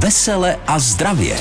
[0.00, 1.36] Vesele a zdravě.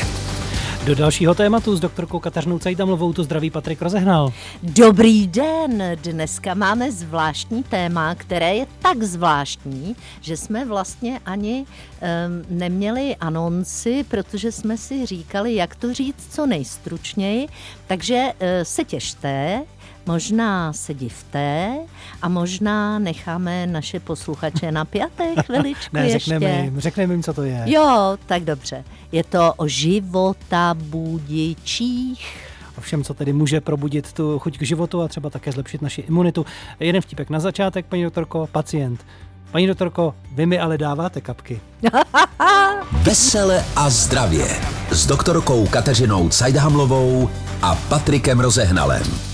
[0.86, 4.34] Do dalšího tématu s doktorkou Kateřinou Cajdamlovou tu zdraví Patrik rozehnal.
[4.64, 12.58] Dobrý den, dneska máme zvláštní téma, které je tak zvláštní, že jsme vlastně ani um,
[12.60, 17.48] neměli anonci, protože jsme si říkali, jak to říct co nejstručněji,
[17.88, 19.62] takže uh, se těšte,
[20.10, 21.78] Možná se divte
[22.22, 26.20] a možná necháme naše posluchače na pěté chviličku ne, ještě.
[26.20, 27.64] řekneme jim, řekneme jim, co to je.
[27.66, 28.84] Jo, tak dobře.
[29.12, 32.48] Je to o života budičích.
[32.78, 36.02] O všem, co tedy může probudit tu chuť k životu a třeba také zlepšit naši
[36.02, 36.46] imunitu.
[36.80, 39.06] Jeden vtipek na začátek, paní doktorko, pacient.
[39.52, 41.62] Paní doktorko, vy mi ale dáváte kapky.
[42.92, 44.48] Vesele a zdravě.
[44.92, 47.30] S doktorkou Kateřinou Cajdhamlovou
[47.62, 49.29] a Patrikem Rozehnalem.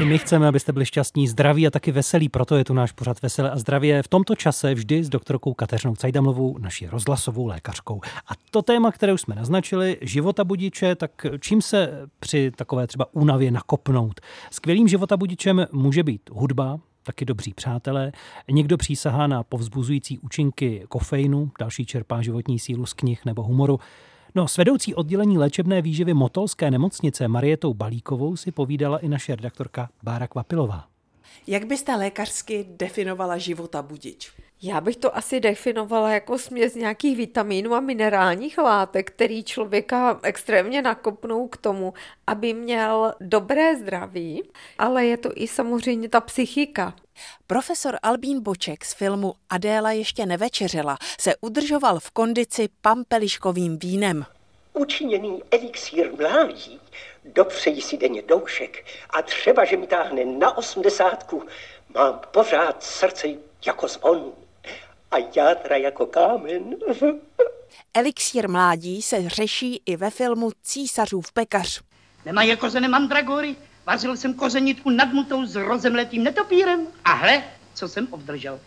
[0.00, 3.22] I my chceme, abyste byli šťastní, zdraví a taky veselí, proto je tu náš pořad
[3.22, 4.02] Veselé a zdravě.
[4.02, 8.00] V tomto čase vždy s doktorkou Kateřinou Cajdamlovou, naší rozhlasovou lékařkou.
[8.26, 13.06] A to téma, které už jsme naznačili, života budiče, tak čím se při takové třeba
[13.12, 14.20] únavě nakopnout?
[14.50, 18.12] Skvělým života budičem může být hudba, taky dobří přátelé.
[18.50, 23.80] Někdo přísahá na povzbuzující účinky kofeinu, další čerpá životní sílu z knih nebo humoru.
[24.34, 29.88] No, s vedoucí oddělení léčebné výživy Motolské nemocnice Marietou Balíkovou si povídala i naše redaktorka
[30.02, 30.91] Bára Kvapilová.
[31.46, 34.32] Jak byste lékařsky definovala života budič?
[34.64, 40.82] Já bych to asi definovala jako směs nějakých vitamínů a minerálních látek, který člověka extrémně
[40.82, 41.94] nakopnou k tomu,
[42.26, 44.42] aby měl dobré zdraví,
[44.78, 46.94] ale je to i samozřejmě ta psychika.
[47.46, 54.24] Profesor Albín Boček z filmu Adéla ještě nevečeřela se udržoval v kondici pampeliškovým vínem.
[54.72, 56.80] Učiněný elixír mládí
[57.24, 61.46] dopřeji si denně doušek a třeba, že mi táhne na osmdesátku,
[61.94, 63.28] mám pořád srdce
[63.66, 64.32] jako zvon
[65.10, 66.76] a játra jako kámen.
[67.94, 71.82] Elixír mládí se řeší i ve filmu Císařův pekař.
[72.24, 73.56] Nemají jako kořene mandragory,
[73.86, 77.44] vařil jsem kořenitku nadmutou s rozemletým netopírem a hle,
[77.74, 78.60] co jsem obdržel.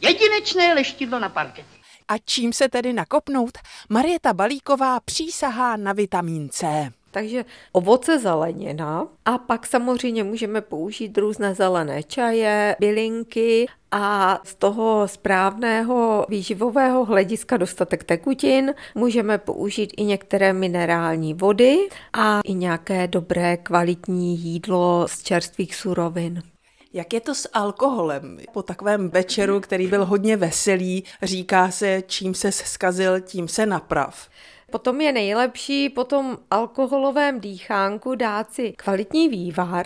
[0.00, 1.81] Jedinečné leštidlo na parketě.
[2.08, 3.58] A čím se tedy nakopnout?
[3.88, 6.92] Marieta Balíková přísahá na vitamin C.
[7.12, 15.08] Takže ovoce, zelenina a pak samozřejmě můžeme použít různé zelené čaje, bylinky a z toho
[15.08, 21.76] správného výživového hlediska dostatek tekutin můžeme použít i některé minerální vody
[22.12, 26.42] a i nějaké dobré kvalitní jídlo z čerstvých surovin.
[26.92, 28.38] Jak je to s alkoholem?
[28.52, 34.28] Po takovém večeru, který byl hodně veselý, říká se, čím se zkazil, tím se naprav.
[34.70, 39.84] Potom je nejlepší po tom alkoholovém dýchánku dát si kvalitní vývar,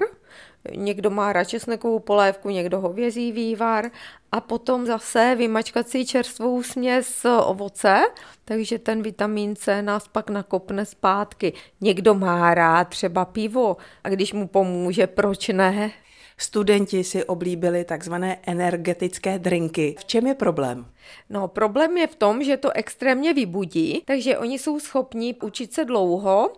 [0.75, 3.91] někdo má rád česnekovou polévku, někdo hovězí vývar
[4.33, 8.03] a potom zase vymačkat si čerstvou směs ovoce,
[8.45, 11.53] takže ten vitamin C nás pak nakopne zpátky.
[11.81, 15.93] Někdo má rád třeba pivo a když mu pomůže, proč ne?
[16.39, 19.97] Studenti si oblíbili takzvané energetické drinky.
[19.99, 20.87] V čem je problém?
[21.31, 25.85] No, problém je v tom, že to extrémně vybudí, takže oni jsou schopni učit se
[25.85, 26.53] dlouho,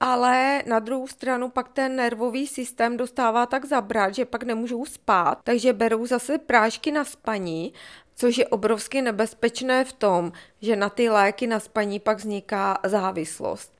[0.00, 5.38] ale na druhou stranu pak ten nervový systém dostává tak zabrat, že pak nemůžou spát,
[5.44, 7.72] takže berou zase prášky na spaní,
[8.16, 10.32] což je obrovsky nebezpečné v tom,
[10.62, 13.72] že na ty léky na spaní pak vzniká závislost.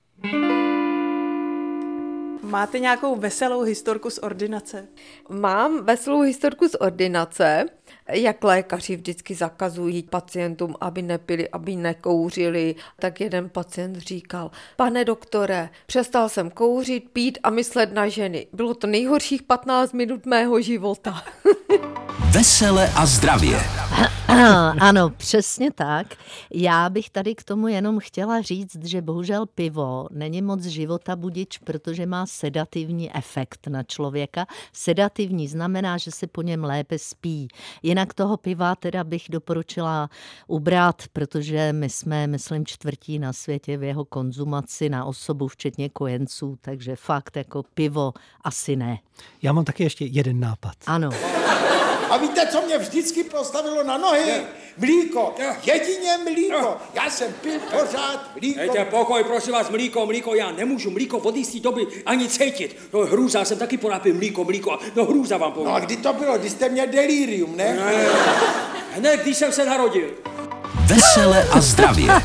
[2.51, 4.89] Máte nějakou veselou historku z ordinace?
[5.29, 7.67] Mám veselou historku z ordinace,
[8.09, 15.69] jak lékaři vždycky zakazují pacientům, aby nepili, aby nekouřili, tak jeden pacient říkal, pane doktore,
[15.87, 18.47] přestal jsem kouřit, pít a myslet na ženy.
[18.53, 21.23] Bylo to nejhorších 15 minut mého života.
[22.33, 23.61] Vesele a zdravě.
[24.81, 26.07] Ano, přesně tak.
[26.55, 31.59] Já bych tady k tomu jenom chtěla říct, že bohužel pivo není moc života budič,
[31.59, 34.47] protože má sedativní efekt na člověka.
[34.73, 37.49] Sedativní znamená, že se po něm lépe spí.
[37.83, 40.11] Jinak toho piva teda bych doporučila
[40.47, 46.59] ubrat, protože my jsme, myslím, čtvrtí na světě v jeho konzumaci na osobu, včetně kojenců,
[46.61, 48.13] takže fakt jako pivo
[48.45, 48.99] asi ne.
[49.43, 50.75] Já mám taky ještě jeden nápad.
[50.87, 51.11] Ano.
[52.21, 54.33] Víte, co mě vždycky postavilo na nohy?
[54.77, 55.35] Mlíko.
[55.65, 56.77] Jedině mlíko.
[56.95, 58.59] Já jsem pil pořád mlíko.
[58.59, 62.77] Dejte pokoj, prosím vás, mlíko, mlíko, já nemůžu mlíko od jistý doby ani cítit.
[62.93, 65.69] No hrůza, já jsem taky porápil mlíko, mlíko, no hrůza vám povím.
[65.69, 66.39] No a kdy to bylo?
[66.39, 67.75] Kdy jste měl delirium, ne?
[67.75, 70.11] Ne, ne, když jsem se narodil.
[70.91, 72.13] Vesele a zdravě.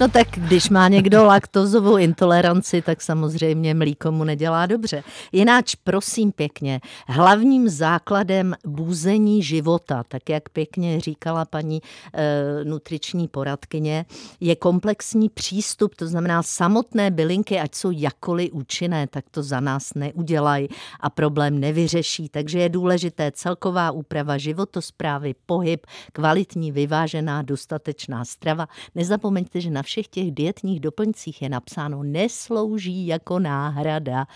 [0.00, 5.04] No tak když má někdo laktozovou intoleranci, tak samozřejmě mlíko mu nedělá dobře.
[5.32, 11.82] Jináč prosím pěkně, hlavním základem bůzení života, tak jak pěkně říkala paní
[12.14, 14.04] e, nutriční poradkyně,
[14.40, 19.94] je komplexní přístup, to znamená samotné bylinky, ať jsou jakkoliv účinné, tak to za nás
[19.94, 20.68] neudělají
[21.00, 22.28] a problém nevyřeší.
[22.28, 27.85] Takže je důležité celková úprava životosprávy, pohyb, kvalitní, vyvážená, dostatečná
[28.24, 28.68] strava.
[28.94, 34.26] Nezapomeňte, že na všech těch dietních doplňcích je napsáno neslouží jako náhrada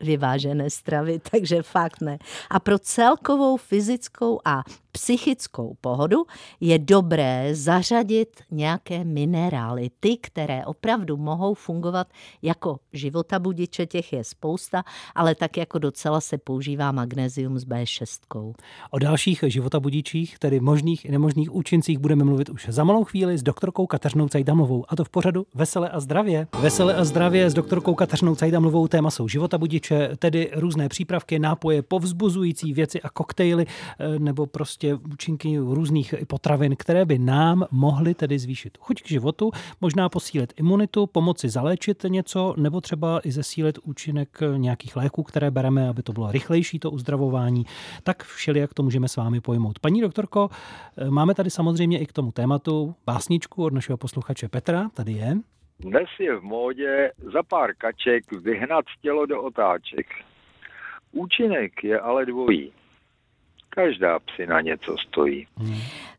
[0.00, 2.18] vyvážené stravy, takže fakt ne.
[2.50, 4.62] A pro celkovou fyzickou a
[4.98, 6.24] psychickou pohodu
[6.60, 12.06] je dobré zařadit nějaké minerály, ty, které opravdu mohou fungovat
[12.42, 14.82] jako životabudiče, těch je spousta,
[15.14, 18.52] ale tak jako docela se používá magnézium s B6.
[18.90, 23.42] O dalších životabudičích, tedy možných i nemožných účincích, budeme mluvit už za malou chvíli s
[23.42, 24.84] doktorkou Kateřinou Cajdamlovou.
[24.88, 26.46] A to v pořadu Vesele a zdravě.
[26.60, 32.72] Vesele a zdravě s doktorkou Kateřinou Cajdamlovou téma jsou životabudiče, tedy různé přípravky, nápoje, povzbuzující
[32.72, 33.66] věci a koktejly,
[33.98, 39.50] eh, nebo prostě účinky různých potravin, které by nám mohly tedy zvýšit chuť k životu,
[39.80, 45.88] možná posílit imunitu, pomoci zaléčit něco, nebo třeba i zesílit účinek nějakých léků, které bereme,
[45.88, 47.64] aby to bylo rychlejší to uzdravování.
[48.02, 49.78] Tak všelijak to můžeme s vámi pojmout.
[49.78, 50.48] Paní doktorko,
[51.10, 54.88] máme tady samozřejmě i k tomu tématu básničku od našeho posluchače Petra.
[54.94, 55.36] Tady je.
[55.80, 60.06] Dnes je v módě za pár kaček vyhnat tělo do otáček.
[61.12, 62.72] Účinek je ale dvojí.
[63.68, 65.46] Každá psina něco stojí.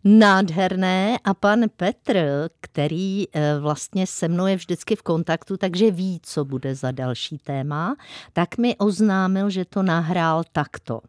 [0.04, 2.20] Nádherné a pan Petr,
[2.62, 7.38] který eh, vlastně se mnou je vždycky v kontaktu, takže ví, co bude za další
[7.38, 7.96] téma,
[8.34, 11.02] tak mi oznámil, že to nahrál takto.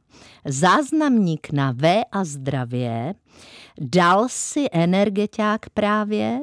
[0.44, 3.14] Záznamník na V a zdravě,
[3.80, 6.40] dal si energeťák právě,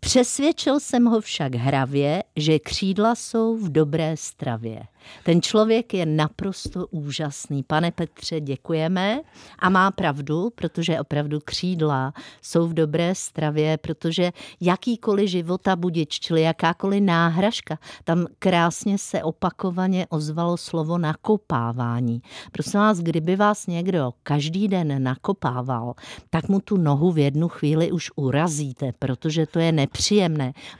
[0.00, 4.82] Přesvědčil jsem ho však hravě, že křídla jsou v dobré stravě.
[5.22, 7.62] Ten člověk je naprosto úžasný.
[7.62, 9.20] Pane Petře, děkujeme
[9.58, 12.12] a má pravdu, protože opravdu křídla
[12.42, 20.06] jsou v dobré stravě, protože jakýkoliv života budič, čili jakákoliv náhražka, tam krásně se opakovaně
[20.10, 22.22] ozvalo slovo nakopávání.
[22.52, 25.94] Prosím vás, kdyby vás někdo každý den nakopával,
[26.30, 29.95] tak mu tu nohu v jednu chvíli už urazíte, protože to je nepříjemné.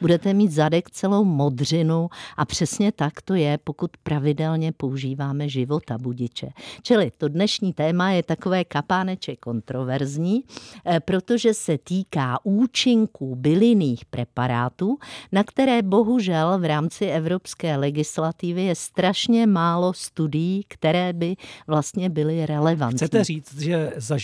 [0.00, 6.48] Budete mít zadek celou modřinu a přesně tak to je, pokud pravidelně používáme života budiče.
[6.82, 10.44] Čili to dnešní téma je takové kapáneče kontroverzní,
[10.84, 14.98] eh, protože se týká účinků bylinných preparátů,
[15.32, 21.36] na které bohužel v rámci evropské legislativy je strašně málo studií, které by
[21.66, 22.96] vlastně byly relevantní.
[22.96, 24.16] Chcete říct, že za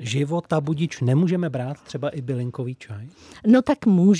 [0.00, 3.08] života budič nemůžeme brát třeba i bylinkový čaj?
[3.46, 4.11] No tak můžeme,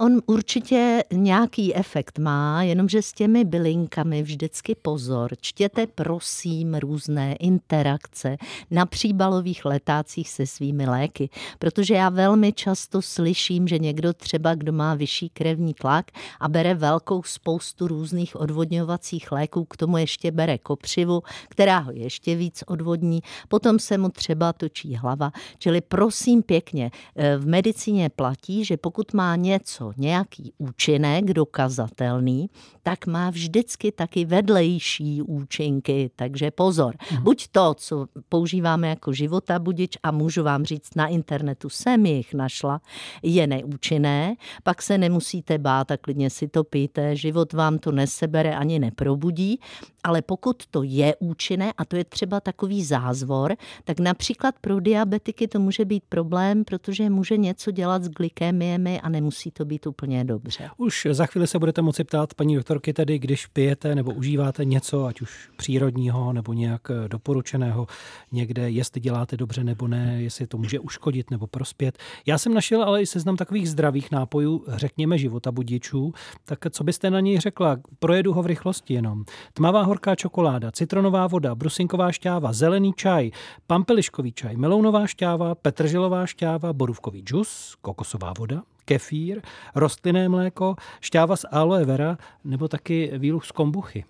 [0.00, 5.30] on určitě nějaký efekt má, jenomže s těmi bylinkami vždycky pozor.
[5.40, 8.36] Čtěte prosím různé interakce
[8.70, 14.72] na příbalových letácích se svými léky, protože já velmi často slyším, že někdo třeba, kdo
[14.72, 16.10] má vyšší krevní tlak
[16.40, 22.36] a bere velkou spoustu různých odvodňovacích léků, k tomu ještě bere kopřivu, která ho ještě
[22.36, 25.32] víc odvodní, potom se mu třeba točí hlava.
[25.58, 32.50] Čili prosím pěkně, eh, v medicíně platí, že pokud má něco, nějaký účinek dokazatelný,
[32.82, 36.94] tak má vždycky taky vedlejší účinky, takže pozor.
[37.12, 37.22] Mhm.
[37.22, 42.34] Buď to, co používáme jako života budič a můžu vám říct, na internetu jsem jich
[42.34, 42.80] našla,
[43.22, 48.56] je neúčinné, pak se nemusíte bát a klidně si to pijte, život vám to nesebere
[48.56, 49.60] ani neprobudí,
[50.08, 55.48] ale pokud to je účinné a to je třeba takový zázvor, tak například pro diabetiky
[55.48, 60.24] to může být problém, protože může něco dělat s glykémiemi a nemusí to být úplně
[60.24, 60.70] dobře.
[60.76, 65.04] Už za chvíli se budete moci ptát paní doktorky tedy, když pijete nebo užíváte něco,
[65.04, 67.86] ať už přírodního nebo nějak eh, doporučeného
[68.32, 71.98] někde, jestli děláte dobře nebo ne, jestli to může uškodit nebo prospět.
[72.26, 76.12] Já jsem našel ale i seznam takových zdravých nápojů, řekněme života budičů,
[76.44, 77.76] tak co byste na něj řekla?
[77.98, 79.24] Projedu ho v rychlosti jenom.
[79.52, 83.34] Tmavá horká čokoláda, citronová voda, brusinková šťáva, zelený čaj,
[83.66, 89.44] pampeliškový čaj, melounová šťáva, petrželová šťáva, borůvkový džus, kokosová voda, kefír,
[89.76, 94.04] rostlinné mléko, šťáva z aloe vera nebo taky výluch z kombuchy.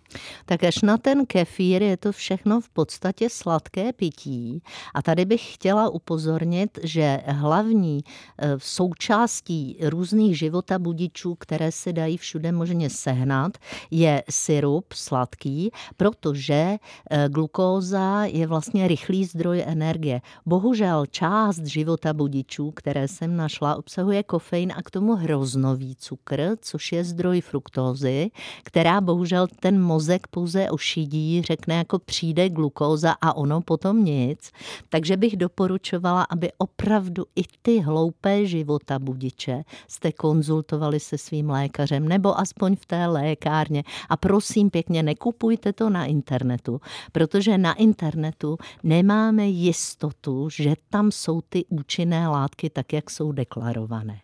[0.46, 4.62] Tak až na ten kefír je to všechno v podstatě sladké pití.
[4.94, 8.04] A tady bych chtěla upozornit, že hlavní
[8.38, 13.58] eh, součástí různých života budičů, které se dají všude možně sehnat,
[13.90, 16.76] je syrup sladký, protože
[17.10, 20.20] eh, glukóza je vlastně rychlý zdroj energie.
[20.46, 26.92] Bohužel část života budičů, které jsem našla, obsahuje kofein a k tomu hroznový cukr, což
[26.92, 28.30] je zdroj fruktózy,
[28.62, 34.50] která bohužel ten mozek pouze ošidí, řekne jako přijde glukóza a ono potom nic.
[34.88, 42.08] Takže bych doporučovala, aby opravdu i ty hloupé života budiče jste konzultovali se svým lékařem
[42.08, 43.82] nebo aspoň v té lékárně.
[44.08, 46.80] A prosím pěkně, nekupujte to na internetu,
[47.12, 54.20] protože na internetu nemáme jistotu, že tam jsou ty účinné látky tak, jak jsou deklarované.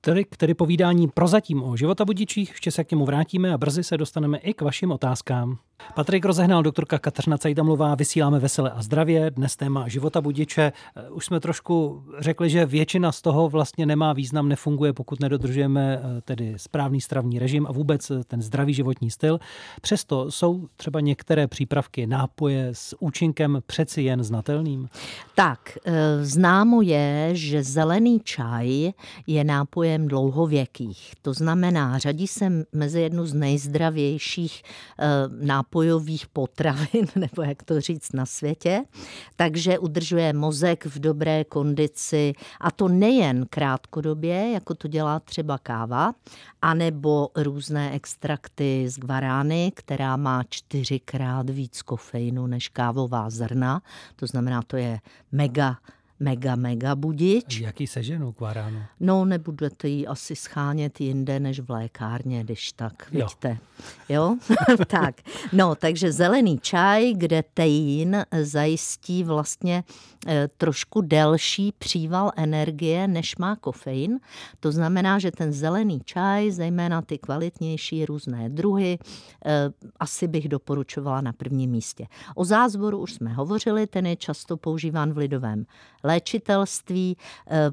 [0.00, 4.38] Tedy tedy povídání prozatím o životabudičích, ještě se k němu vrátíme a brzy se dostaneme
[4.38, 5.58] i k vašim otázkám.
[5.94, 10.72] Patrik rozehnal doktorka Kateřina Cajdamlová, vysíláme vesele a zdravě, dnes téma života budiče.
[10.96, 16.00] Eh, už jsme trošku řekli, že většina z toho vlastně nemá význam, nefunguje, pokud nedodržujeme
[16.02, 19.40] eh, tedy správný stravní režim a vůbec eh, ten zdravý životní styl.
[19.80, 24.88] Přesto jsou třeba některé přípravky, nápoje s účinkem přeci jen znatelným?
[25.34, 25.78] Tak,
[26.22, 28.92] známo je, že zelený čaj
[29.26, 31.12] je nápojem dlouhověkých.
[31.22, 34.62] To znamená, řadí se mezi jednu z nejzdravějších
[35.40, 38.84] nápojů nápojových potravin, nebo jak to říct na světě,
[39.36, 46.14] takže udržuje mozek v dobré kondici a to nejen krátkodobě, jako to dělá třeba káva,
[46.62, 53.82] anebo různé extrakty z gvarány, která má čtyřikrát víc kofeinu než kávová zrna,
[54.16, 55.00] to znamená, to je
[55.32, 55.76] mega
[56.20, 57.60] mega, mega budič.
[57.60, 58.82] Jaký seženu kvaránu?
[59.00, 63.26] No, nebudete ji asi schánět jinde než v lékárně, když tak, jo.
[63.26, 63.58] vidíte.
[64.08, 64.36] Jo?
[64.86, 65.14] tak,
[65.52, 69.84] no, takže zelený čaj, kde tein zajistí vlastně
[70.26, 74.20] e, trošku delší příval energie, než má kofein.
[74.60, 78.98] To znamená, že ten zelený čaj, zejména ty kvalitnější různé druhy,
[79.46, 82.06] e, asi bych doporučovala na prvním místě.
[82.34, 85.66] O zázvoru už jsme hovořili, ten je často používán v lidovém
[86.10, 87.16] léčitelství
[87.50, 87.70] eh,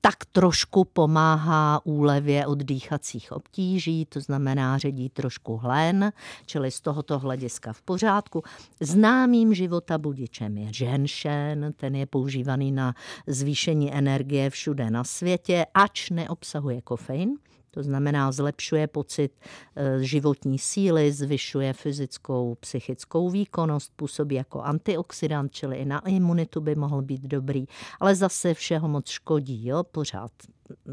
[0.00, 6.12] tak trošku pomáhá úlevě od dýchacích obtíží, to znamená ředí trošku hlen,
[6.46, 8.42] čili z tohoto hlediska v pořádku.
[8.80, 12.94] Známým života budičem je ženšen, ten je používaný na
[13.26, 17.36] zvýšení energie všude na světě, ač neobsahuje kofein.
[17.74, 19.32] To znamená, zlepšuje pocit
[19.76, 26.74] eh, životní síly, zvyšuje fyzickou, psychickou výkonnost, působí jako antioxidant, čili i na imunitu by
[26.74, 27.66] mohl být dobrý,
[28.00, 30.30] ale zase všeho moc škodí, jo, pořád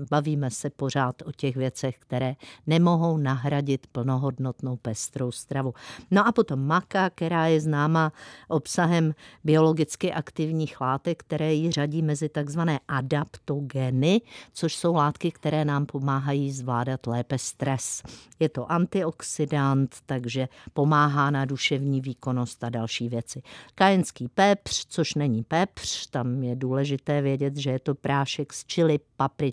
[0.09, 2.35] bavíme se pořád o těch věcech, které
[2.67, 5.73] nemohou nahradit plnohodnotnou pestrou stravu.
[6.11, 8.13] No a potom maka, která je známa
[8.47, 9.13] obsahem
[9.43, 14.21] biologicky aktivních látek, které ji řadí mezi takzvané adaptogeny,
[14.53, 18.03] což jsou látky, které nám pomáhají zvládat lépe stres.
[18.39, 23.41] Je to antioxidant, takže pomáhá na duševní výkonnost a další věci.
[23.75, 28.99] Kajenský pepř, což není pepř, tam je důležité vědět, že je to prášek z čili,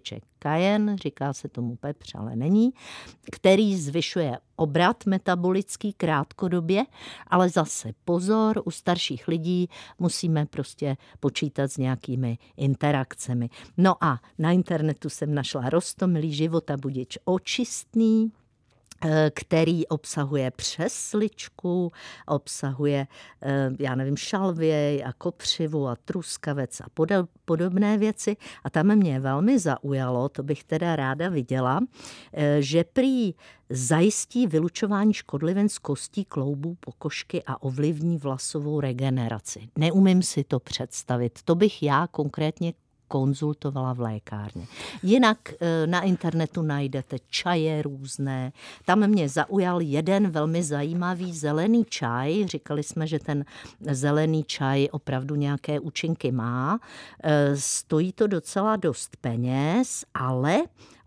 [0.09, 2.71] papriček, kajen, říká se tomu pepř, ale není,
[3.33, 6.85] který zvyšuje obrat metabolický krátkodobě,
[7.27, 13.51] ale zase pozor, u starších lidí musíme prostě počítat s nějakými interakcemi.
[13.77, 18.33] No a na internetu jsem našla rostomilý života budič očistný,
[19.35, 21.93] který obsahuje přesličku,
[22.27, 23.07] obsahuje,
[23.43, 26.87] eh, já nevím, šalvěj a kopřivu a truskavec a
[27.45, 28.37] podobné věci.
[28.65, 31.81] A tam mě velmi zaujalo, to bych teda ráda viděla,
[32.33, 33.35] eh, že prý
[33.71, 39.69] zajistí vylučování škodlivin z kostí, kloubů, pokožky a ovlivní vlasovou regeneraci.
[39.79, 41.39] Neumím si to představit.
[41.45, 42.73] To bych já konkrétně
[43.09, 44.67] konzultovala v lékárně.
[45.03, 48.53] Jinak eh, na internetu najdete čaje různé.
[48.85, 52.45] Tam mě zaujal jeden velmi zajímavý zelený čaj.
[52.47, 53.45] Říkali jsme, že ten
[53.91, 56.81] zelený čaj opravdu nějaké účinky má.
[57.23, 60.59] Eh, stojí to docela dost peněz, ale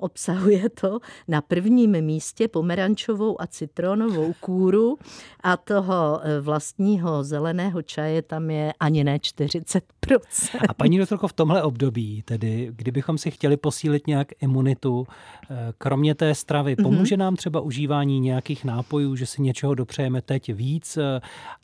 [0.02, 4.98] obsahuje to na prvním místě pomerančovou a citronovou kůru
[5.44, 9.82] a toho eh, vlastního zeleného čaje tam je ani ne 40%.
[10.70, 15.08] A paní doktorko, v tomhle období, tedy kdybychom si chtěli posílit nějak imunitu,
[15.50, 16.84] eh, kromě té stravy, mhm.
[16.84, 21.22] pomůže nám třeba užívání nějakých nápojů, že si něčeho dopřejeme teď víc, eh,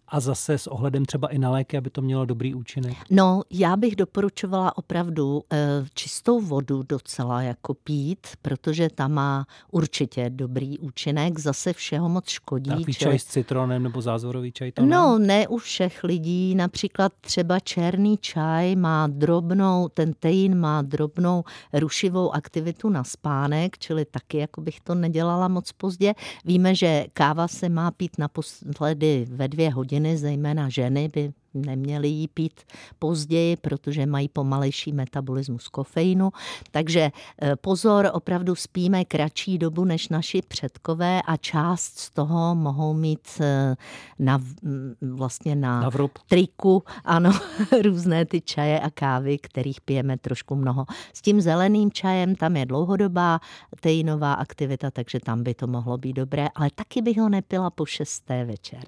[0.07, 2.97] a zase s ohledem třeba i na léky, aby to mělo dobrý účinek?
[3.09, 10.29] No, já bych doporučovala opravdu e, čistou vodu docela jako pít, protože ta má určitě
[10.29, 12.69] dobrý účinek, zase všeho moc škodí.
[12.69, 13.11] Takový čili...
[13.11, 14.71] čaj s citronem nebo zázvorový čaj?
[14.71, 15.27] To no, ne?
[15.27, 22.31] ne u všech lidí, například třeba černý čaj má drobnou, ten tein má drobnou rušivou
[22.31, 26.13] aktivitu na spánek, čili taky jako bych to nedělala moc pozdě.
[26.45, 32.27] Víme, že káva se má pít naposledy ve dvě hodiny, zejména ženy by neměli jí
[32.27, 32.61] pít
[32.99, 36.31] později, protože mají pomalejší metabolismus kofeinu.
[36.71, 37.11] Takže
[37.41, 43.27] eh, pozor, opravdu spíme kratší dobu než naši předkové a část z toho mohou mít
[43.39, 43.75] eh,
[44.19, 44.39] na,
[45.01, 46.11] vlastně na, na vrub.
[46.27, 47.31] triku, ano,
[47.83, 50.85] různé ty čaje a kávy, kterých pijeme trošku mnoho.
[51.13, 53.39] S tím zeleným čajem tam je dlouhodobá
[53.79, 57.85] tejnová aktivita, takže tam by to mohlo být dobré, ale taky bych ho nepila po
[57.85, 58.83] šesté večer.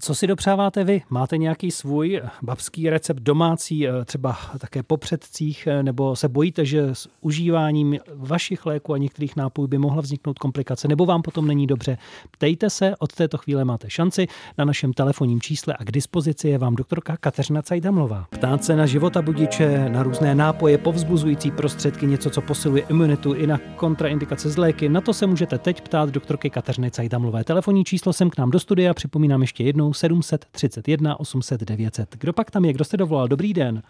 [0.00, 1.02] Co si dopřáváte vy?
[1.10, 6.64] Máte nějaký svůj babský recept domácí, eh, třeba také po předcích, eh, nebo se bojíte,
[6.64, 11.46] že s užíváním vašich léků a některých nápojů by mohla vzniknout komplikace, nebo vám potom
[11.46, 11.98] není dobře?
[12.30, 14.26] Ptejte se, od této chvíle máte šanci.
[14.58, 18.26] Na našem telefonním čísle a k dispozici je vám doktorka Kateřina Cajdamlová.
[18.30, 23.46] Ptát se na života budiče, na různé nápoje, povzbuzující prostředky, něco, co posiluje imunitu i
[23.46, 24.88] na kontraindikace z léky.
[24.88, 27.44] Na to se můžete teď ptát doktorky Kateřiny Cajdamlové.
[27.44, 32.08] Telefonní číslo sem k nám do studia, připomínám ještě jednou 731 800 900.
[32.18, 32.72] Kdo pak tam je?
[32.72, 33.28] Kdo jste dovolal?
[33.28, 33.82] Dobrý den.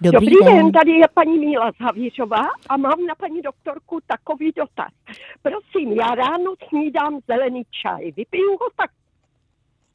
[0.00, 0.56] Dobrý, Dobrý den.
[0.56, 4.92] den, tady je paní Míla Zavířová a mám na paní doktorku takový dotaz.
[5.42, 8.90] Prosím, já ráno snídám zelený čaj, vypiju ho tak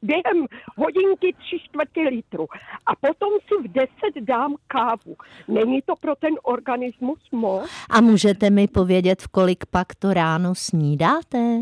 [0.02, 0.46] během
[0.76, 2.46] hodinky tři čtvrtě litru
[2.86, 5.16] a potom si v deset dám kávu.
[5.48, 7.70] Není to pro ten organismus moc?
[7.90, 11.60] A můžete mi povědět, v kolik pak to ráno snídáte?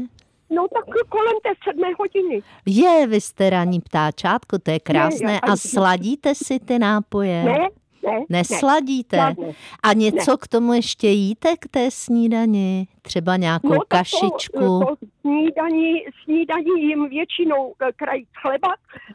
[0.54, 2.42] No tak kolem té sedmé hodiny.
[2.66, 5.26] Je, vy jste ranní ptáčátko, to je krásné.
[5.26, 7.44] Ne, a sladíte si ty nápoje?
[7.44, 7.68] Ne,
[8.02, 8.24] ne.
[8.28, 9.16] Nesladíte?
[9.16, 9.34] Ne,
[9.82, 10.36] a něco ne.
[10.40, 12.88] k tomu ještě jíte k té snídani?
[13.02, 14.58] Třeba nějakou no, kašičku?
[14.58, 18.68] To, to snídaní, snídaní jim většinou eh, kraj chleba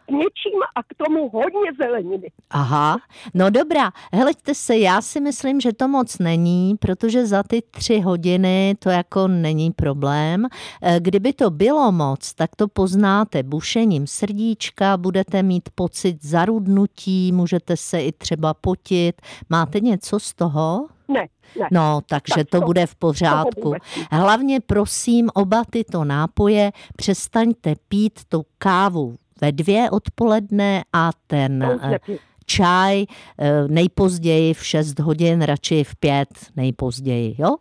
[0.10, 2.32] s něčím a k tomu hodně zeleniny.
[2.50, 2.98] Aha,
[3.34, 3.92] no dobrá.
[4.14, 8.90] Hleďte se, já si myslím, že to moc není, protože za ty tři hodiny to
[8.90, 10.46] jako není problém.
[10.82, 17.78] Eh, kdyby to bylo moc, tak to poznáte bušením srdíčka, budete mít pocit zarudnutí, můžete
[17.78, 19.22] se i třeba potit.
[19.50, 20.88] Máte něco z toho?
[21.08, 21.28] Ne,
[21.60, 21.68] ne.
[21.72, 23.74] No, takže tak to, to bude v pořádku.
[24.12, 32.00] Hlavně prosím oba tyto nápoje přestaňte pít tu kávu ve dvě odpoledne a ten eh,
[32.46, 33.06] čaj
[33.40, 37.56] eh, nejpozději v 6 hodin, radši v 5 nejpozději, jo?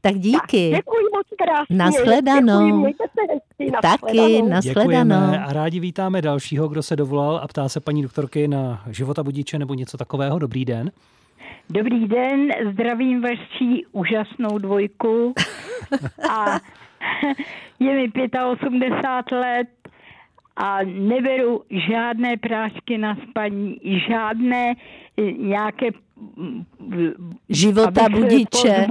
[0.00, 0.70] Tak díky.
[0.70, 1.76] Tak, děkuji moc krásně.
[1.76, 2.86] Naschledanou.
[2.86, 5.34] Děkuji, Taky, naschledanou.
[5.46, 9.58] A rádi vítáme dalšího, kdo se dovolal a ptá se paní doktorky na života budiče
[9.58, 10.38] nebo něco takového.
[10.38, 10.90] Dobrý den.
[11.70, 15.34] Dobrý den, zdravím vaši úžasnou dvojku
[16.30, 16.58] a
[17.80, 18.10] je mi
[18.52, 19.68] 85 let
[20.56, 23.76] a neberu žádné prášky na spaní,
[24.08, 24.74] žádné
[25.38, 25.86] nějaké
[26.36, 26.64] mm,
[27.48, 28.86] života budiče.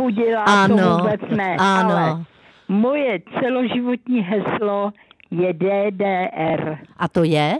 [0.46, 1.56] ano, to vůbec ne.
[1.60, 1.92] Ano.
[1.92, 2.26] Ale
[2.68, 4.92] moje celoživotní heslo
[5.32, 6.78] je DDR.
[6.98, 7.58] A to je?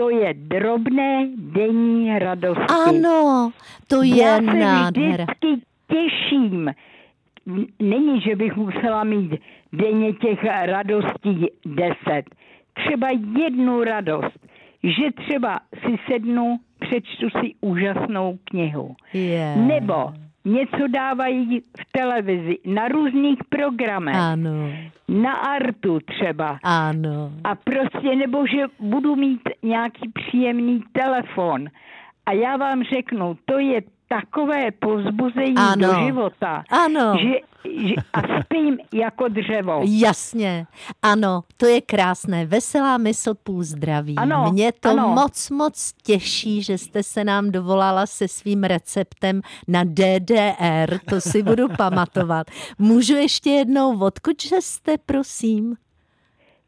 [0.00, 2.74] To je drobné denní radosti.
[2.88, 3.50] Ano,
[3.86, 5.24] to je Já se nádhera.
[5.24, 6.70] vždycky těším.
[7.80, 9.32] Není, že bych musela mít
[9.72, 12.24] denně těch radostí deset.
[12.74, 13.08] Třeba
[13.44, 14.38] jednu radost,
[14.82, 18.96] že třeba si sednu, přečtu si úžasnou knihu.
[19.12, 19.56] Yeah.
[19.56, 20.12] Nebo
[20.44, 24.16] něco dávají v televizi, na různých programech.
[24.16, 24.70] Ano.
[25.08, 26.58] Na artu třeba.
[26.62, 27.32] Ano.
[27.44, 31.68] A prostě, nebo že budu mít nějaký příjemný telefon.
[32.26, 35.88] A já vám řeknu, to je takové pozbuzení ano.
[35.88, 37.14] do života, ano.
[37.22, 37.34] Že,
[37.88, 39.80] že a spím jako dřevo.
[39.84, 40.66] Jasně,
[41.02, 42.46] ano, to je krásné.
[42.46, 44.16] Veselá mysl půl zdraví.
[44.16, 45.08] Ano, Mě to ano.
[45.08, 51.42] moc, moc těší, že jste se nám dovolala se svým receptem na DDR, to si
[51.42, 52.46] budu pamatovat.
[52.78, 55.76] Můžu ještě jednou, odkud že jste, prosím?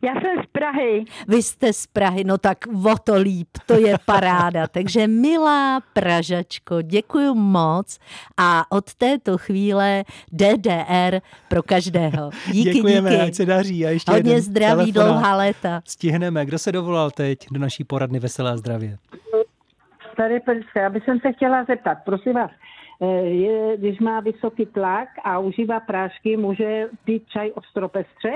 [0.05, 1.05] Já jsem z Prahy.
[1.29, 2.59] Vy jste z Prahy, no tak
[2.93, 4.67] o to líp, to je paráda.
[4.67, 7.99] Takže milá Pražačko, děkuji moc
[8.37, 12.31] a od této chvíle DDR pro každého.
[12.53, 13.23] Díky, Děkujeme, díky.
[13.23, 13.87] ať se daří.
[13.87, 15.21] A ještě Hodně zdraví, telefonát.
[15.21, 15.81] dlouhá léta.
[15.85, 16.47] Stihneme.
[16.47, 18.99] Kdo se dovolal teď do naší poradny Veselá zdravě?
[20.17, 22.51] Tady Prska, já bych se chtěla zeptat, prosím vás,
[23.03, 28.31] eh, je, když má vysoký tlak a užívá prášky, může pít čaj od stropestře?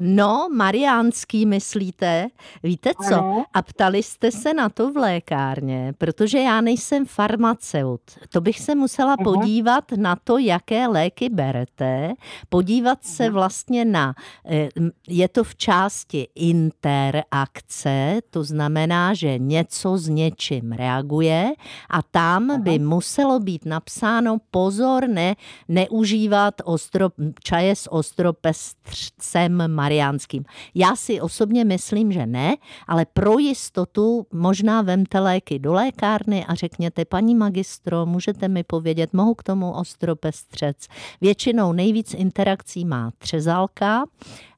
[0.00, 2.28] No, mariánský myslíte?
[2.62, 3.14] Víte co?
[3.14, 3.44] Ano.
[3.54, 8.00] A ptali jste se na to v lékárně, protože já nejsem farmaceut.
[8.28, 9.24] To bych se musela Aha.
[9.24, 12.12] podívat na to, jaké léky berete,
[12.48, 14.14] podívat se vlastně na,
[14.46, 14.68] eh,
[15.08, 21.52] je to v části interakce, to znamená, že něco s něčím reaguje
[21.90, 25.36] a tam by muselo být napsáno pozor, ne,
[25.68, 27.10] neužívat ostro,
[27.42, 30.44] čaje s ostropestřcem mariánským.
[30.74, 36.54] Já si osobně myslím, že ne, ale pro jistotu možná vemte léky do lékárny a
[36.54, 40.76] řekněte, paní magistro, můžete mi povědět, mohu k tomu ostropestřec.
[41.20, 44.04] Většinou nejvíc interakcí má třezalka,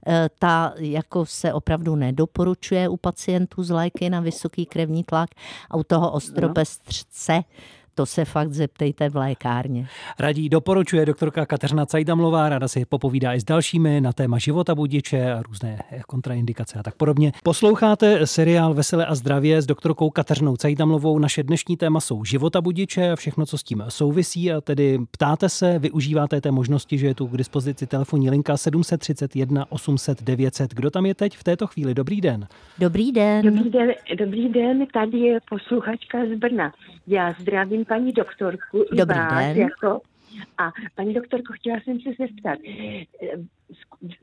[0.07, 5.31] Eh, ta jako se opravdu nedoporučuje u pacientů z léky na vysoký krevní tlak
[5.71, 7.43] a u toho ostropestřce
[8.01, 9.87] to se fakt zeptejte v lékárně.
[10.19, 15.33] Radí doporučuje doktorka Kateřina Cajdamlová, ráda si popovídá i s dalšími na téma života budiče
[15.33, 17.33] a různé kontraindikace a tak podobně.
[17.43, 21.19] Posloucháte seriál Veselé a zdravě s doktorkou Kateřinou Cajdamlovou.
[21.19, 24.53] Naše dnešní téma jsou života budiče a všechno, co s tím souvisí.
[24.53, 29.67] A tedy ptáte se, využíváte té možnosti, že je tu k dispozici telefonní linka 731
[29.69, 30.75] 800 900.
[30.75, 31.95] Kdo tam je teď v této chvíli?
[31.95, 32.47] Dobrý den.
[32.79, 33.43] Dobrý den.
[33.43, 36.73] Dobrý den, dobrý den, tady je posluchačka z Brna.
[37.07, 39.45] Já zdravím paní doktorku i Dobrý vás.
[39.45, 39.57] den.
[39.57, 40.01] Jako,
[40.59, 42.59] a paní doktorko, chtěla jsem se zeptat.
[42.69, 43.05] eh,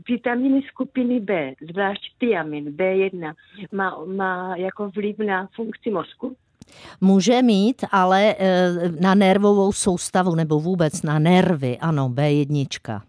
[0.07, 3.33] Vitaminy skupiny B, zvlášť tiamin B1,
[3.71, 6.35] má, má jako vliv na funkci mozku?
[7.01, 13.01] Může mít, ale eh, na nervovou soustavu nebo vůbec na nervy, ano, B1.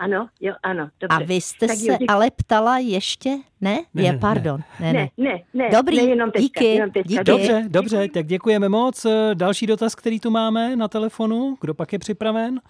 [0.00, 1.16] Ano, jo, ano, dobře.
[1.16, 3.30] A vy jste Tak se ale ptala ještě?
[3.60, 3.78] Ne?
[3.94, 4.60] Ne, je, ne, pardon.
[4.80, 5.08] Ne, ne.
[5.16, 7.08] ne, ne, ne, Dobrý, ne, jenom teďka, díky, jenom teďka.
[7.08, 7.24] díky.
[7.24, 9.06] Dobře, dobře, tak děkujeme moc.
[9.34, 11.56] Další dotaz, který tu máme na telefonu.
[11.60, 12.60] Kdo pak je připraven?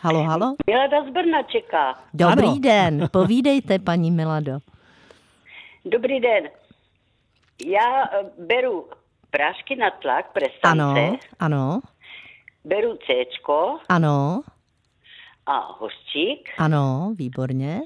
[0.00, 0.54] Halo, halo.
[0.66, 1.98] Milada z Brna čeká.
[2.14, 2.58] Dobrý Ano.
[2.58, 4.58] den, povídejte, paní Milado.
[5.84, 6.48] Dobrý den.
[7.66, 8.86] Já eh, beru
[9.30, 11.80] prášky na tlak, prestance, Ano, ano,
[12.64, 13.12] beru C
[13.88, 14.42] ano,
[15.46, 17.80] a hořčík, ano, výborně.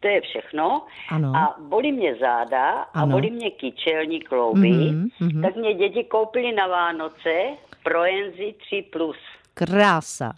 [0.00, 0.86] to je všechno.
[1.10, 1.32] Ano.
[1.36, 3.12] A bolí mě záda a Ano.
[3.12, 4.68] bolí mě kyčelní klouby.
[4.70, 5.42] Mhm, mhm.
[5.42, 7.30] Tak mě děti koupili na Vánoce
[7.84, 8.82] Proenzi 3+.
[8.90, 9.16] Plus.
[9.54, 10.32] Krása.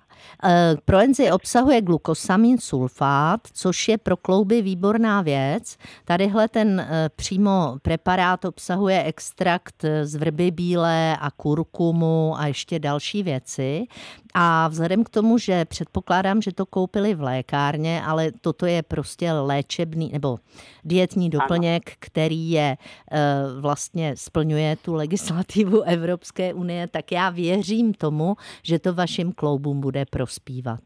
[0.44, 5.76] Eh, Proenzy obsahuje glukosamin sulfát, což je pro klouby výborná věc.
[6.04, 12.78] Tadyhle ten eh, přímo preparát obsahuje extrakt eh, z vrby bílé a kurkumu a ještě
[12.78, 13.86] další věci.
[14.34, 19.32] A vzhledem k tomu, že předpokládám, že to koupili v lékárně, ale toto je prostě
[19.32, 20.38] léčebný nebo
[20.84, 22.76] dietní doplněk, který je
[23.60, 30.03] vlastně splňuje tu legislativu Evropské unie, tak já věřím tomu, že to vašim kloubům bude
[30.10, 30.80] prospívat.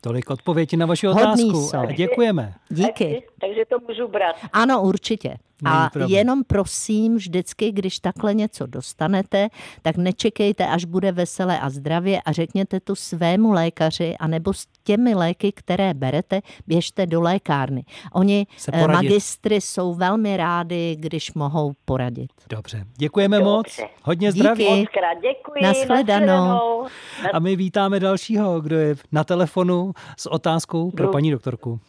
[0.00, 1.66] Tolik odpovědi na vaši Hodný otázku.
[1.68, 1.78] jsou.
[1.78, 2.54] A děkujeme.
[2.68, 3.22] Díky.
[3.40, 4.36] Takže to můžu brát.
[4.52, 5.36] Ano, určitě.
[5.64, 6.10] A problém.
[6.10, 9.48] jenom prosím, vždycky, když takhle něco dostanete,
[9.82, 15.14] tak nečekejte, až bude veselé a zdravě a řekněte to svému lékaři, anebo s těmi
[15.14, 17.84] léky, které berete, běžte do lékárny.
[18.12, 22.30] Oni, Se eh, magistry, jsou velmi rádi, když mohou poradit.
[22.50, 23.80] Dobře, děkujeme moc.
[24.02, 24.38] Hodně Díky.
[24.40, 24.86] zdraví.
[24.86, 25.60] Krát děkuji.
[27.32, 31.80] A my vítáme dalšího, kdo je na telefonu s otázkou pro paní doktorku.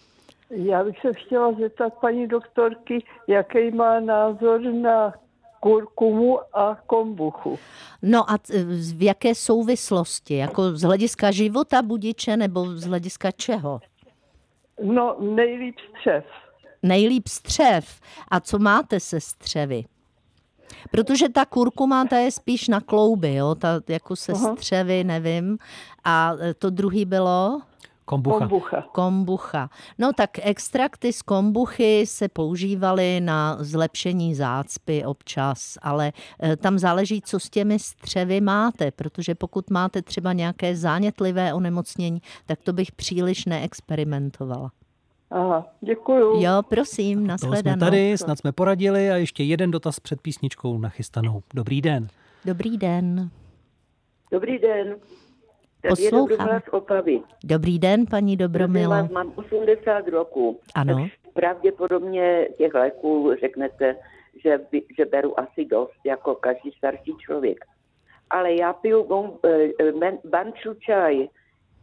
[0.50, 5.14] Já bych se chtěla zeptat paní doktorky, jaký má názor na
[5.60, 7.60] kurkumu a kombuchu.
[8.02, 8.38] No a
[8.94, 10.38] v jaké souvislosti?
[10.38, 13.80] Jako z hlediska života budiče nebo z hlediska čeho?
[14.84, 16.26] No, nejlíp střev.
[16.84, 18.00] Nejlíp střev.
[18.32, 19.84] A co máte se střevy?
[20.92, 23.56] Protože ta kurkuma, ta je spíš na klouby, jo?
[23.56, 24.56] Ta jako se Aha.
[24.56, 25.58] střevy, nevím.
[26.04, 27.62] A e, to druhý bylo?
[28.08, 28.40] Kombucha.
[28.40, 28.82] Kombucha.
[28.92, 29.70] Kombucha.
[29.98, 36.12] No tak extrakty z kombuchy se používaly na zlepšení zácpy občas, ale
[36.44, 42.22] e, tam záleží, co s těmi střevy máte, protože pokud máte třeba nějaké zánětlivé onemocnění,
[42.46, 44.72] tak to bych příliš neexperimentovala.
[45.32, 46.42] Aha, děkuju.
[46.42, 47.80] Jo, prosím, To jsme nashledanou.
[47.80, 51.44] tady, snad jsme poradili a ještě jeden dotaz před písničkou nachystanou.
[51.54, 52.08] Dobrý den.
[52.46, 53.30] Dobrý den.
[54.32, 54.96] Dobrý den.
[55.88, 56.28] Je Poslouchám.
[56.38, 57.22] Dobromila z Opavy.
[57.44, 58.90] Dobrý den, paní Prosím Dobromilo.
[58.90, 60.60] vás, Mám 80 roků.
[60.76, 61.08] Ano.
[61.34, 63.96] Pravděpodobně těch léků řeknete,
[64.44, 67.66] že, by, že beru asi dost, jako každý starší člověk.
[68.30, 71.28] Ale já piju gon, eh, men, banču čaj.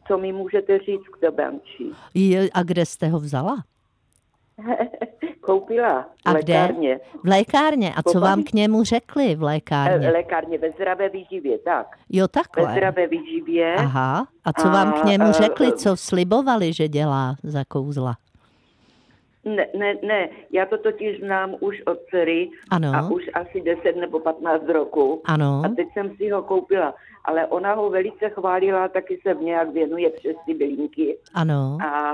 [0.08, 1.84] Co mi můžete říct k banči?
[2.14, 3.56] Je, a kde jste ho vzala?
[5.40, 6.52] Koupila A v kde?
[6.54, 7.00] lékárně.
[7.24, 7.92] V lékárně.
[7.96, 10.08] A co vám k němu řekli v Eh, lékárně?
[10.10, 11.86] Lékárně ve zdravé výživě, tak.
[12.10, 12.72] Jo, Ve takhle.
[12.72, 13.74] zdravé výživě.
[13.74, 14.26] Aha.
[14.44, 15.66] A co vám k němu A, řekli?
[15.68, 18.14] eh, Co slibovali, že dělá za kouzla?
[19.44, 22.92] Ne, ne, ne, já to totiž znám už od dcery Ano.
[22.94, 25.22] a už asi 10 nebo 15 roku.
[25.24, 25.62] Ano.
[25.64, 30.10] A teď jsem si ho koupila, ale ona ho velice chválila, taky se nějak věnuje
[30.10, 31.18] přes ty bylinky.
[31.34, 31.78] Ano.
[31.82, 32.12] A,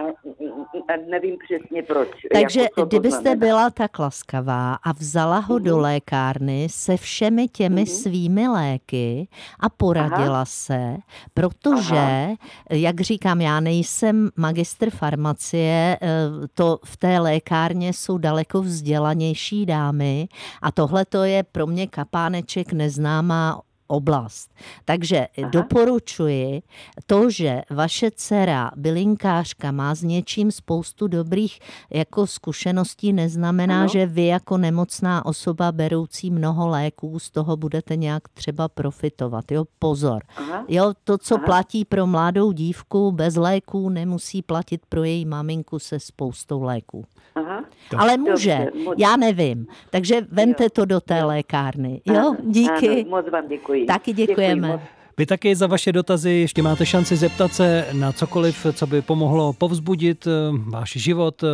[1.11, 2.09] nevím přesně proč.
[2.33, 3.47] Takže jako, co to kdybyste znamená.
[3.47, 9.29] byla tak laskavá a vzala ho do lékárny se všemi těmi svými léky
[9.61, 10.45] a poradila Aha.
[10.45, 10.97] se,
[11.35, 12.29] protože,
[12.71, 16.09] jak říkám, já nejsem magistr farmacie, eh,
[16.55, 20.29] to v té lékárně jsou daleko vzdělanější dámy
[20.63, 23.61] a tohle to je pro mě kapáneček neznámá
[23.91, 24.51] oblast.
[24.85, 25.51] Takže Aha.
[25.51, 26.63] doporučuji
[27.07, 31.59] to, že vaše dcera, bylinkářka, má s něčím spoustu dobrých
[31.91, 33.89] jako zkušeností, neznamená, Ano.
[33.89, 39.53] že vy jako nemocná osoba beroucí mnoho léků z toho budete nějak třeba profitovat.
[39.53, 40.23] Jo, pozor.
[40.37, 40.65] Aha.
[40.69, 41.45] Jo, to, co Aha.
[41.45, 47.05] platí pro mladou dívku bez léků, nemusí platit pro její maminku se spoustou léků.
[47.35, 47.65] Aha.
[47.99, 48.31] Ale může,
[48.65, 49.67] Dobře, moc- já nevím.
[49.91, 52.01] Takže vemte to do té lékárny.
[52.05, 52.89] Jo, díky.
[53.03, 53.80] Ano, moc vám děkuji.
[53.87, 54.69] Taky Děkuji děkujeme.
[54.69, 54.81] moc.
[55.19, 59.53] Vy taky za vaše dotazy ještě máte šanci zeptat se na cokoliv, co by pomohlo
[59.53, 60.31] povzbudit eh,
[60.71, 61.47] váš život, eh,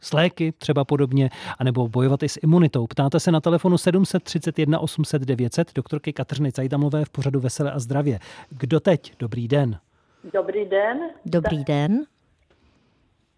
[0.00, 2.86] s léky třeba podobně, anebo bojovat i s imunitou.
[2.86, 8.18] Ptáte se na telefonu 731 800 900 doktorky Kateřiny Cajdamlové v pořadu Vesele a zdravě.
[8.50, 9.12] Kdo teď?
[9.18, 9.78] Dobrý den.
[10.34, 10.98] Dobrý den.
[11.26, 12.04] Dobrý den.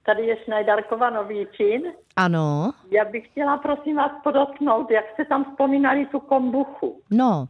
[0.07, 1.83] Tady je Šnajdarkova Nový Čín.
[2.17, 7.01] Ano, Já bych chtěla prosím vás podotknout, jak jste tam vzpomínali tu kombuchu.
[7.11, 7.47] no,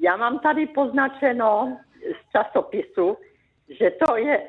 [0.00, 3.16] Já mám tady poznačeno z časopisu,
[3.68, 4.42] že to je,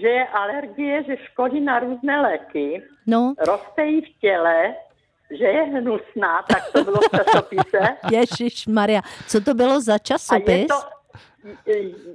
[0.00, 3.34] že je alergie, že škodí na různé léky, no.
[3.38, 4.74] roste jí v těle,
[5.30, 7.78] že je hnusná, tak to bylo v časopise.
[8.12, 10.66] Ježíš Maria, co to bylo za A je časopis?
[10.66, 10.74] to,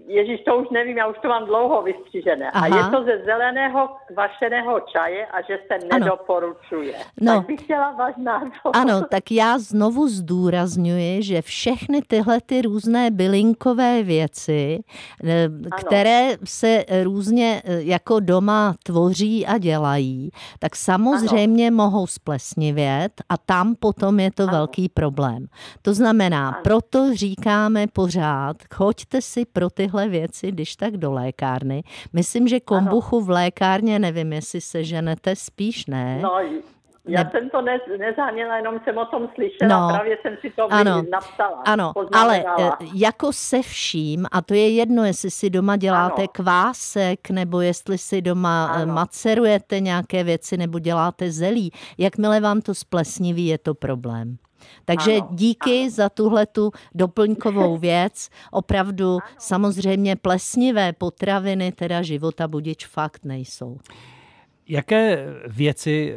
[0.07, 2.51] Ježíš, to už nevím, já už to mám dlouho vystřížené.
[2.51, 2.77] A Aha.
[2.77, 5.99] je to ze zeleného kvašeného čaje a že se Ano.
[5.99, 6.95] nedoporučuje.
[7.21, 7.35] No.
[7.35, 8.49] Tak bych chtěla váš názor.
[8.73, 14.79] Ano, tak já znovu zdůrazňuji, že všechny tyhle ty různé bylinkové věci,
[15.23, 23.37] eh, které se různě eh, jako doma tvoří a dělají, tak samozřejmě mohou splesnivět a
[23.37, 25.45] tam potom je to velký problém.
[25.81, 31.83] To znamená, proto říkáme pořád, choďte si pro tyhle věci, když tak do lékárny.
[32.13, 36.19] Myslím, že kombuchu v lékárně, nevím, jestli se ženete, spíš ne.
[36.23, 36.39] No,
[37.09, 39.93] já Ne- jsem to ne, nezáměla, jenom jsem o tom slyšela, No.
[39.95, 41.03] právě jsem si to Ano.
[41.11, 41.61] napsala.
[41.65, 46.27] Ano, ale eh, jako se vším, a to je jedno, jestli si doma děláte Ano.
[46.31, 48.93] kvásek, nebo jestli si doma eh, Ano.
[48.93, 54.37] macerujete nějaké věci, nebo děláte zelí, jakmile vám to splesniví, je to problém.
[54.85, 58.29] Takže Ano, díky za tuhle tu doplňkovou věc.
[58.51, 63.77] Opravdu samozřejmě plesnivé potraviny, teda života budič fakt nejsou.
[64.67, 66.15] Jaké věci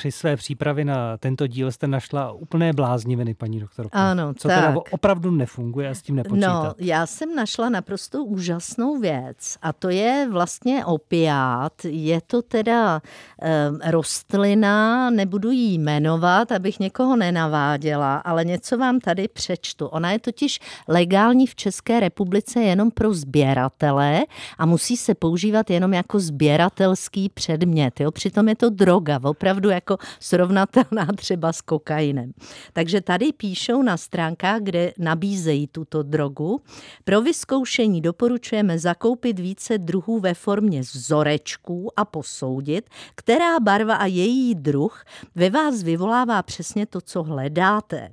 [0.00, 3.90] při své přípravě na tento díl jste našla úplné blázniviny, paní doktorko?
[3.92, 4.78] Ano, Co teda tak.
[4.90, 6.64] opravdu nefunguje a s tím nepočítat?
[6.64, 11.72] No, já jsem našla naprosto úžasnou věc a to je vlastně opiát.
[11.84, 13.02] Je to teda
[13.42, 19.86] eh, rostlina, nebudu ji jmenovat, abych někoho nenaváděla, ale něco vám tady přečtu.
[19.86, 24.20] Ona je totiž legální v České republice jenom pro sběratele
[24.58, 28.00] a musí se používat jenom jako sběratelský předmět.
[28.00, 28.10] Jo?
[28.10, 29.89] Přitom je to droga, opravdu jako
[30.20, 32.32] srovnatelná třeba s kokainem.
[32.72, 36.60] Takže tady píšou na stránkách, kde nabízejí tuto drogu.
[37.04, 44.54] Pro vyzkoušení doporučujeme zakoupit více druhů ve formě vzorečků a posoudit, která barva a její
[44.54, 48.10] druh ve vás vyvolává přesně to, co hledáte.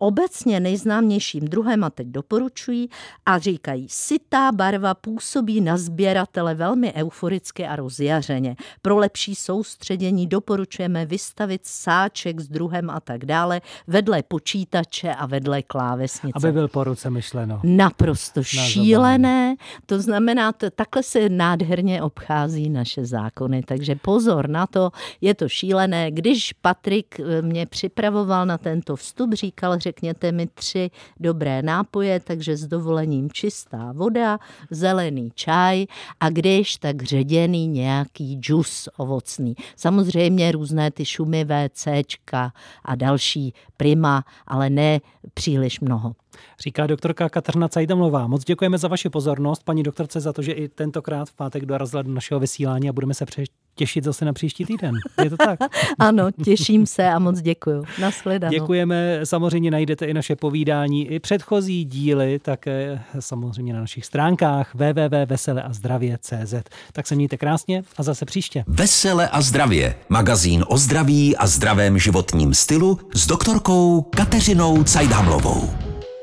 [0.00, 2.88] Obecně nejznámějším druhem, a teď doporučují,
[3.26, 8.56] a říkají, sitá barva působí na sběratele velmi euforicky a rozjařeně.
[8.82, 15.62] Pro lepší soustředění doporučujeme vystavit sáček s druhem a tak dále vedle počítače a vedle
[15.62, 16.38] klávesnice.
[16.38, 17.60] Aby byl po ruce myšleno.
[17.64, 19.56] Naprosto Na šílené.
[19.86, 23.62] To znamená, to, takhle se nádherně obchází naše zákony.
[23.62, 26.10] Takže pozor na to, je to šílené.
[26.10, 32.56] Když Patrik eh, mě připravoval na tento vstup, říkal, řekněte mi tři dobré nápoje, takže
[32.56, 34.38] s dovolením čistá voda,
[34.70, 35.86] zelený čaj
[36.20, 39.54] a když, tak ředěný nějaký džus ovocný.
[39.76, 42.52] Samozřejmě různé ty šumivé Cčka
[42.84, 45.00] a další prima, ale ne
[45.34, 46.12] příliš mnoho.
[46.60, 48.26] Říká doktorka Kateřina Cajdamlová.
[48.26, 52.02] Moc děkujeme za vaši pozornost, paní doktorce, za to, že i tentokrát v pátek dorazila
[52.02, 53.44] do našeho vysílání a budeme se pře-
[53.80, 54.94] těšit zase na příští týden.
[55.24, 55.58] Je to tak?
[55.98, 57.84] ano, těším se a moc děkuju.
[58.00, 58.52] Nashledanou.
[58.52, 59.20] Děkujeme.
[59.24, 66.54] Samozřejmě najdete i naše povídání, i předchozí díly, také samozřejmě na našich stránkách www.veseleazdravě.cz.
[66.92, 68.64] Tak se mějte krásně a zase příště.
[68.66, 69.94] Vesele a zdravě.
[70.08, 75.89] Magazín o zdraví a zdravém životním stylu s doktorkou Kateřinou Cajdhamlovou.